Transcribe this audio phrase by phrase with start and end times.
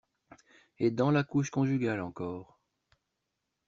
[0.79, 2.59] Et dans la couche conjugale encore!